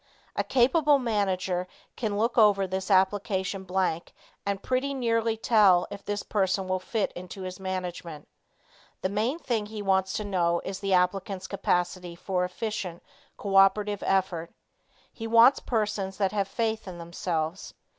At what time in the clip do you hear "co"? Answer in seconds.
13.37-13.55